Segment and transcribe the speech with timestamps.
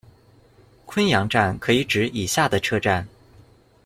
[0.87, 3.07] 昆阳站可以指以下的车站：